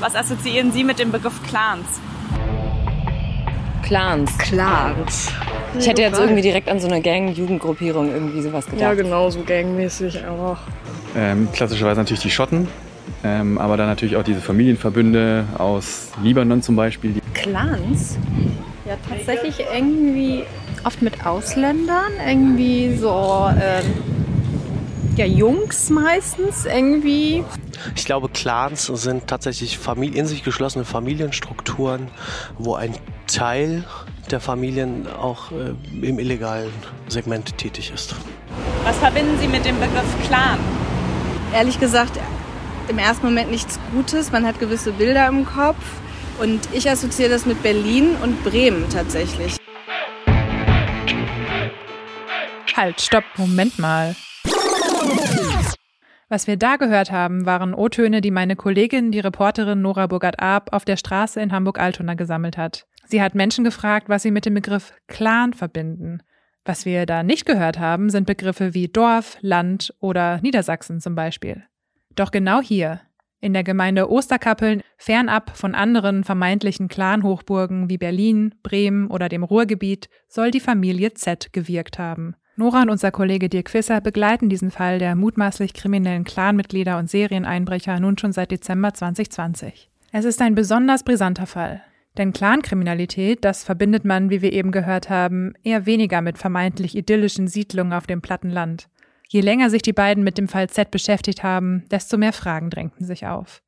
[0.00, 1.86] Was assoziieren Sie mit dem Begriff Clans?
[3.82, 4.38] Clans.
[4.38, 5.32] Clans.
[5.76, 8.80] Ich hätte jetzt irgendwie direkt an so eine Gang-Jugendgruppierung irgendwie sowas gedacht.
[8.80, 10.58] Ja, genau, so gangmäßig auch.
[11.16, 12.68] Ähm, klassischerweise natürlich die Schotten,
[13.24, 17.14] ähm, aber dann natürlich auch diese Familienverbünde aus Libanon zum Beispiel.
[17.34, 18.18] Clans?
[18.86, 20.44] Ja, tatsächlich irgendwie
[20.84, 24.17] oft mit Ausländern, irgendwie so ähm,
[25.18, 27.44] ja, Jungs meistens irgendwie.
[27.96, 32.08] Ich glaube, Clans sind tatsächlich in sich geschlossene Familienstrukturen,
[32.56, 32.94] wo ein
[33.26, 33.84] Teil
[34.30, 35.74] der Familien auch äh,
[36.06, 36.70] im illegalen
[37.08, 38.14] Segment tätig ist.
[38.84, 40.58] Was verbinden Sie mit dem Begriff Clan?
[41.52, 42.12] Ehrlich gesagt,
[42.88, 44.30] im ersten Moment nichts Gutes.
[44.30, 45.82] Man hat gewisse Bilder im Kopf.
[46.38, 49.56] Und ich assoziiere das mit Berlin und Bremen tatsächlich.
[52.76, 54.14] Halt, stopp, Moment mal.
[56.30, 60.84] Was wir da gehört haben, waren O-Töne, die meine Kollegin, die Reporterin Nora Burgert-Arp, auf
[60.84, 62.86] der Straße in Hamburg-Altona gesammelt hat.
[63.06, 66.22] Sie hat Menschen gefragt, was sie mit dem Begriff Clan verbinden.
[66.66, 71.62] Was wir da nicht gehört haben, sind Begriffe wie Dorf, Land oder Niedersachsen zum Beispiel.
[72.14, 73.00] Doch genau hier,
[73.40, 80.10] in der Gemeinde Osterkappeln, fernab von anderen vermeintlichen Clan-Hochburgen wie Berlin, Bremen oder dem Ruhrgebiet,
[80.28, 82.34] soll die Familie Z gewirkt haben.
[82.58, 88.00] Nora und unser Kollege Dirk Fisser begleiten diesen Fall der mutmaßlich kriminellen Clanmitglieder und Serieneinbrecher
[88.00, 89.88] nun schon seit Dezember 2020.
[90.10, 91.82] Es ist ein besonders brisanter Fall.
[92.16, 97.46] Denn Clankriminalität, das verbindet man, wie wir eben gehört haben, eher weniger mit vermeintlich idyllischen
[97.46, 98.88] Siedlungen auf dem platten Land.
[99.28, 103.06] Je länger sich die beiden mit dem Fall Z beschäftigt haben, desto mehr Fragen drängten
[103.06, 103.62] sich auf.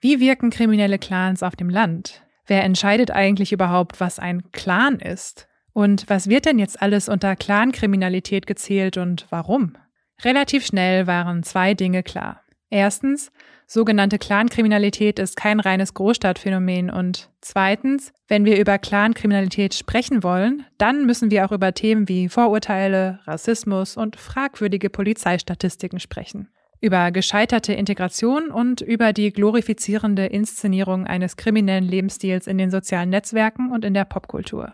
[0.00, 2.22] Wie wirken kriminelle Clans auf dem Land?
[2.46, 5.48] Wer entscheidet eigentlich überhaupt, was ein Clan ist?
[5.78, 9.76] Und was wird denn jetzt alles unter Clankriminalität gezählt und warum?
[10.24, 12.42] Relativ schnell waren zwei Dinge klar.
[12.68, 13.30] Erstens,
[13.68, 21.06] sogenannte Clankriminalität ist kein reines Großstadtphänomen und zweitens, wenn wir über Clankriminalität sprechen wollen, dann
[21.06, 26.48] müssen wir auch über Themen wie Vorurteile, Rassismus und fragwürdige Polizeistatistiken sprechen.
[26.80, 33.70] Über gescheiterte Integration und über die glorifizierende Inszenierung eines kriminellen Lebensstils in den sozialen Netzwerken
[33.70, 34.72] und in der Popkultur.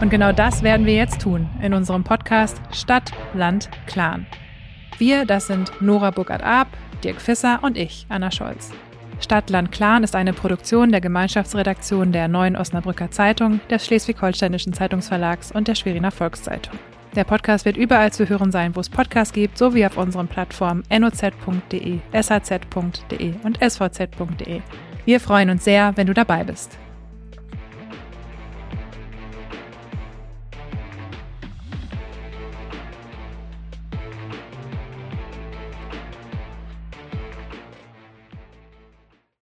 [0.00, 4.26] Und genau das werden wir jetzt tun in unserem Podcast Stadt, Land, Clan.
[4.98, 6.68] Wir, das sind Nora Burkhardt-Ab,
[7.04, 8.72] Dirk Fisser und ich, Anna Scholz.
[9.20, 15.52] Stadt, Land, Clan ist eine Produktion der Gemeinschaftsredaktion der Neuen Osnabrücker Zeitung, des Schleswig-Holsteinischen Zeitungsverlags
[15.52, 16.78] und der Schweriner Volkszeitung.
[17.14, 20.82] Der Podcast wird überall zu hören sein, wo es Podcasts gibt, sowie auf unseren Plattformen
[20.90, 24.62] noz.de, shz.de und svz.de.
[25.04, 26.78] Wir freuen uns sehr, wenn du dabei bist.